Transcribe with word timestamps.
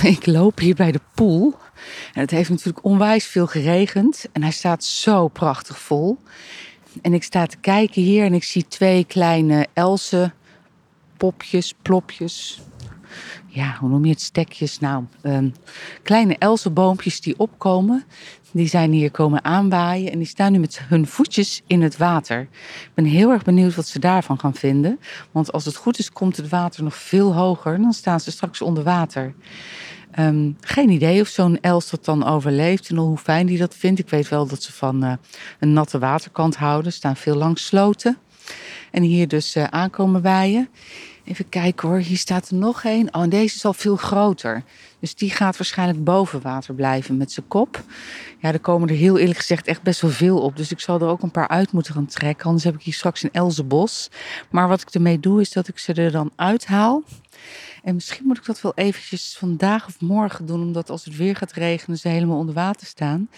ik 0.16 0.26
loop 0.26 0.58
hier 0.58 0.74
bij 0.74 0.92
de 0.92 1.00
pool. 1.14 1.54
En 2.12 2.20
het 2.20 2.30
heeft 2.30 2.50
natuurlijk 2.50 2.84
onwijs 2.84 3.26
veel 3.26 3.46
geregend. 3.46 4.26
En 4.32 4.42
hij 4.42 4.50
staat 4.50 4.84
zo 4.84 5.28
prachtig 5.28 5.78
vol. 5.78 6.18
En 7.02 7.14
ik 7.14 7.22
sta 7.22 7.46
te 7.46 7.56
kijken 7.56 8.02
hier 8.02 8.24
en 8.24 8.34
ik 8.34 8.44
zie 8.44 8.68
twee 8.68 9.04
kleine 9.04 9.66
elzen, 9.72 10.34
popjes, 11.16 11.74
plopjes. 11.82 12.60
Ja, 13.46 13.76
hoe 13.80 13.88
noem 13.88 14.04
je 14.04 14.10
het? 14.10 14.20
Stekjes. 14.20 14.78
Nou, 14.78 15.04
um, 15.22 15.52
kleine 16.02 16.36
elzenboompjes 16.38 17.20
die 17.20 17.38
opkomen. 17.38 18.04
Die 18.52 18.68
zijn 18.68 18.92
hier 18.92 19.10
komen 19.10 19.44
aanwaaien 19.44 20.12
en 20.12 20.18
die 20.18 20.26
staan 20.26 20.52
nu 20.52 20.58
met 20.58 20.80
hun 20.88 21.06
voetjes 21.06 21.62
in 21.66 21.82
het 21.82 21.96
water. 21.96 22.40
Ik 22.40 22.90
ben 22.94 23.04
heel 23.04 23.30
erg 23.30 23.42
benieuwd 23.42 23.74
wat 23.74 23.86
ze 23.86 23.98
daarvan 23.98 24.40
gaan 24.40 24.54
vinden. 24.54 25.00
Want 25.30 25.52
als 25.52 25.64
het 25.64 25.76
goed 25.76 25.98
is, 25.98 26.12
komt 26.12 26.36
het 26.36 26.48
water 26.48 26.82
nog 26.82 26.94
veel 26.94 27.34
hoger. 27.34 27.80
Dan 27.80 27.92
staan 27.92 28.20
ze 28.20 28.30
straks 28.30 28.62
onder 28.62 28.84
water. 28.84 29.34
Um, 30.18 30.56
geen 30.60 30.90
idee 30.90 31.20
of 31.20 31.28
zo'n 31.28 31.60
els 31.60 31.90
dat 31.90 32.04
dan 32.04 32.24
overleeft 32.24 32.88
en 32.88 32.96
hoe 32.96 33.18
fijn 33.18 33.46
die 33.46 33.58
dat 33.58 33.74
vindt. 33.74 34.00
Ik 34.00 34.08
weet 34.08 34.28
wel 34.28 34.46
dat 34.46 34.62
ze 34.62 34.72
van 34.72 35.04
uh, 35.04 35.12
een 35.58 35.72
natte 35.72 35.98
waterkant 35.98 36.56
houden. 36.56 36.92
Staan 36.92 37.16
veel 37.16 37.36
langs 37.36 37.66
sloten. 37.66 38.18
En 38.90 39.02
hier 39.02 39.28
dus 39.28 39.56
uh, 39.56 39.64
aankomen 39.64 40.22
waaien. 40.22 40.68
Even 41.24 41.48
kijken 41.48 41.88
hoor, 41.88 41.98
hier 41.98 42.16
staat 42.16 42.48
er 42.48 42.56
nog 42.56 42.84
één. 42.84 43.14
Oh, 43.14 43.22
en 43.22 43.28
deze 43.28 43.56
is 43.56 43.64
al 43.64 43.72
veel 43.72 43.96
groter. 43.96 44.62
Dus 45.00 45.14
die 45.14 45.30
gaat 45.30 45.56
waarschijnlijk 45.56 46.04
boven 46.04 46.40
water 46.40 46.74
blijven 46.74 47.16
met 47.16 47.32
zijn 47.32 47.48
kop. 47.48 47.82
Ja, 48.38 48.52
er 48.52 48.60
komen 48.60 48.88
er 48.88 48.94
heel 48.94 49.18
eerlijk 49.18 49.38
gezegd 49.38 49.66
echt 49.66 49.82
best 49.82 50.00
wel 50.00 50.10
veel 50.10 50.40
op. 50.40 50.56
Dus 50.56 50.70
ik 50.70 50.80
zal 50.80 51.00
er 51.00 51.08
ook 51.08 51.22
een 51.22 51.30
paar 51.30 51.48
uit 51.48 51.72
moeten 51.72 51.94
gaan 51.94 52.06
trekken. 52.06 52.46
Anders 52.46 52.64
heb 52.64 52.74
ik 52.74 52.82
hier 52.82 52.94
straks 52.94 53.22
een 53.22 53.32
elzenbos. 53.32 54.10
Maar 54.50 54.68
wat 54.68 54.80
ik 54.80 54.90
ermee 54.90 55.20
doe, 55.20 55.40
is 55.40 55.52
dat 55.52 55.68
ik 55.68 55.78
ze 55.78 55.92
er 55.92 56.12
dan 56.12 56.30
uithaal. 56.36 57.02
En 57.82 57.94
misschien 57.94 58.26
moet 58.26 58.36
ik 58.36 58.44
dat 58.44 58.60
wel 58.60 58.72
eventjes 58.74 59.36
vandaag 59.38 59.86
of 59.86 60.00
morgen 60.00 60.46
doen, 60.46 60.60
omdat 60.60 60.90
als 60.90 61.04
het 61.04 61.16
weer 61.16 61.36
gaat 61.36 61.52
regenen, 61.52 61.98
ze 61.98 62.08
helemaal 62.08 62.38
onder 62.38 62.54
water 62.54 62.86
staan. 62.86 63.28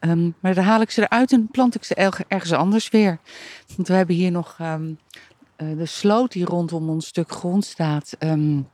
Um, 0.00 0.34
maar 0.40 0.54
dan 0.54 0.64
haal 0.64 0.80
ik 0.80 0.90
ze 0.90 1.02
eruit 1.02 1.32
en 1.32 1.48
plant 1.50 1.74
ik 1.74 1.84
ze 1.84 1.94
ergens 2.28 2.52
anders 2.52 2.88
weer. 2.88 3.18
Want 3.76 3.88
we 3.88 3.94
hebben 3.94 4.14
hier 4.14 4.30
nog 4.30 4.56
uh, 4.60 4.74
de 5.60 5.86
sloot 5.86 6.32
die 6.32 6.44
rondom 6.44 6.88
ons 6.88 7.06
stuk 7.06 7.30
grond 7.32 7.64
staat. 7.64 8.16
Um, 8.18 8.68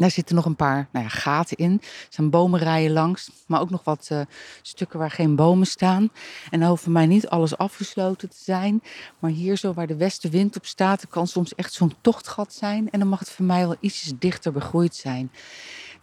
daar 0.00 0.10
zitten 0.10 0.34
nog 0.34 0.44
een 0.44 0.56
paar 0.56 0.88
nou 0.92 1.04
ja, 1.04 1.10
gaten 1.10 1.56
in. 1.56 1.72
Er 1.82 2.06
zijn 2.08 2.30
bomenrijen 2.30 2.92
langs, 2.92 3.30
maar 3.46 3.60
ook 3.60 3.70
nog 3.70 3.84
wat 3.84 4.08
uh, 4.12 4.20
stukken 4.62 4.98
waar 4.98 5.10
geen 5.10 5.36
bomen 5.36 5.66
staan. 5.66 6.08
En 6.50 6.60
dan 6.60 6.78
voor 6.78 6.92
mij 6.92 7.06
niet 7.06 7.28
alles 7.28 7.56
afgesloten 7.56 8.28
te 8.28 8.36
zijn. 8.40 8.82
Maar 9.18 9.30
hier 9.30 9.56
zo 9.56 9.72
waar 9.72 9.86
de 9.86 9.96
westenwind 9.96 10.56
op 10.56 10.66
staat, 10.66 11.08
kan 11.08 11.26
soms 11.26 11.54
echt 11.54 11.72
zo'n 11.72 11.94
tochtgat 12.00 12.52
zijn. 12.52 12.90
En 12.90 12.98
dan 12.98 13.08
mag 13.08 13.18
het 13.18 13.30
voor 13.30 13.44
mij 13.44 13.66
wel 13.66 13.76
ietsjes 13.80 14.12
dichter 14.18 14.52
begroeid 14.52 14.94
zijn. 14.94 15.32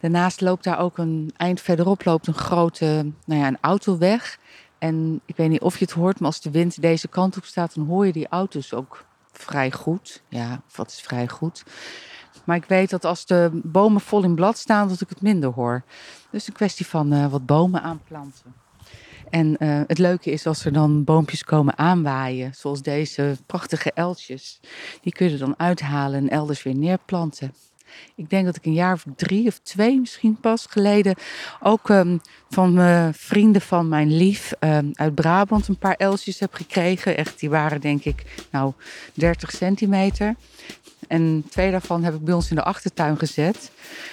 Daarnaast 0.00 0.40
loopt 0.40 0.64
daar 0.64 0.78
ook 0.78 0.98
een 0.98 1.32
eind 1.36 1.60
verderop 1.60 2.04
loopt 2.04 2.26
een 2.26 2.34
grote 2.34 3.12
nou 3.24 3.40
ja, 3.40 3.46
een 3.46 3.58
autoweg. 3.60 4.38
En 4.78 5.20
ik 5.24 5.36
weet 5.36 5.48
niet 5.48 5.60
of 5.60 5.78
je 5.78 5.84
het 5.84 5.94
hoort, 5.94 6.18
maar 6.18 6.28
als 6.28 6.40
de 6.40 6.50
wind 6.50 6.80
deze 6.80 7.08
kant 7.08 7.36
op 7.36 7.44
staat, 7.44 7.74
dan 7.74 7.86
hoor 7.86 8.06
je 8.06 8.12
die 8.12 8.28
auto's 8.28 8.72
ook 8.72 9.06
vrij 9.38 9.72
goed. 9.72 10.22
Ja, 10.28 10.62
wat 10.74 10.90
is 10.90 11.00
vrij 11.00 11.28
goed? 11.28 11.64
Maar 12.44 12.56
ik 12.56 12.64
weet 12.64 12.90
dat 12.90 13.04
als 13.04 13.26
de 13.26 13.50
bomen 13.52 14.00
vol 14.00 14.22
in 14.22 14.34
blad 14.34 14.58
staan, 14.58 14.88
dat 14.88 15.00
ik 15.00 15.08
het 15.08 15.20
minder 15.20 15.50
hoor. 15.50 15.82
Dus 16.30 16.46
een 16.46 16.52
kwestie 16.52 16.86
van 16.86 17.12
uh, 17.12 17.26
wat 17.26 17.46
bomen 17.46 17.82
aanplanten. 17.82 18.54
En 19.30 19.56
uh, 19.58 19.80
het 19.86 19.98
leuke 19.98 20.30
is 20.30 20.46
als 20.46 20.64
er 20.64 20.72
dan 20.72 21.04
boompjes 21.04 21.44
komen 21.44 21.78
aanwaaien, 21.78 22.54
zoals 22.54 22.82
deze 22.82 23.36
prachtige 23.46 23.92
eltjes. 23.92 24.60
Die 25.02 25.12
kun 25.12 25.30
je 25.30 25.36
dan 25.36 25.54
uithalen 25.58 26.20
en 26.20 26.28
elders 26.28 26.62
weer 26.62 26.74
neerplanten. 26.74 27.54
Ik 28.14 28.30
denk 28.30 28.44
dat 28.44 28.56
ik 28.56 28.66
een 28.66 28.72
jaar 28.72 28.92
of 28.92 29.04
drie 29.16 29.46
of 29.46 29.58
twee 29.58 30.00
misschien 30.00 30.36
pas 30.40 30.66
geleden 30.70 31.14
ook 31.60 31.88
um, 31.88 32.20
van 32.50 32.78
uh, 32.78 33.08
vrienden 33.12 33.62
van 33.62 33.88
mijn 33.88 34.16
lief 34.16 34.52
um, 34.60 34.90
uit 34.94 35.14
Brabant 35.14 35.68
een 35.68 35.78
paar 35.78 35.94
elsjes 35.94 36.38
heb 36.38 36.54
gekregen. 36.54 37.16
Echt, 37.16 37.40
die 37.40 37.50
waren 37.50 37.80
denk 37.80 38.04
ik 38.04 38.46
nou 38.50 38.72
30 39.14 39.50
centimeter. 39.50 40.34
En 41.08 41.44
twee 41.50 41.70
daarvan 41.70 42.04
heb 42.04 42.14
ik 42.14 42.24
bij 42.24 42.34
ons 42.34 42.50
in 42.50 42.56
de 42.56 42.62
achtertuin 42.62 43.18
gezet. 43.18 43.70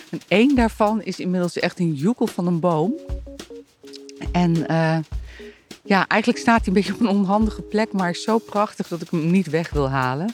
En 0.09 0.22
één 0.28 0.55
daarvan 0.55 1.01
is 1.01 1.19
inmiddels 1.19 1.59
echt 1.59 1.79
een 1.79 1.94
joekel 1.94 2.28
van 2.28 2.47
een 2.47 2.59
boom. 2.59 2.94
En 4.31 4.55
uh, 4.72 4.97
ja, 5.83 6.07
eigenlijk 6.07 6.41
staat 6.41 6.57
hij 6.57 6.67
een 6.67 6.73
beetje 6.73 6.94
op 6.94 6.99
een 6.99 7.07
onhandige 7.07 7.61
plek, 7.61 7.94
maar 7.94 8.09
is 8.09 8.23
zo 8.23 8.38
prachtig 8.38 8.88
dat 8.88 9.01
ik 9.01 9.09
hem 9.09 9.31
niet 9.31 9.49
weg 9.49 9.69
wil 9.69 9.89
halen. 9.89 10.33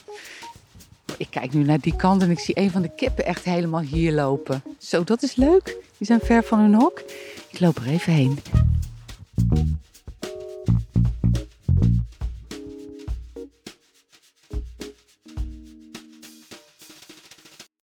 Ik 1.18 1.28
kijk 1.30 1.54
nu 1.54 1.64
naar 1.64 1.80
die 1.80 1.96
kant 1.96 2.22
en 2.22 2.32
ik 2.32 2.40
zie 2.40 2.58
een 2.58 2.72
van 2.72 2.82
de 2.82 2.96
kippen 2.96 3.26
echt 3.26 3.44
helemaal 3.44 3.82
hier 3.82 4.12
lopen. 4.14 4.64
Zo, 4.78 5.04
dat 5.04 5.24
is 5.24 5.36
leuk. 5.36 5.78
Die 5.98 6.08
zijn 6.08 6.20
ver 6.20 6.44
van 6.44 6.60
hun 6.60 6.74
hok. 6.74 7.04
Ik 7.50 7.60
loop 7.60 7.78
er 7.78 7.88
even 7.88 8.14
heen. 8.14 8.40